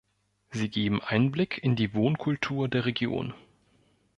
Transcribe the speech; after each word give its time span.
Sie 0.49 0.67
geben 0.69 0.99
Einblick 1.03 1.63
in 1.63 1.75
die 1.75 1.93
Wohnkultur 1.93 2.67
der 2.67 2.85
Region. 2.85 3.35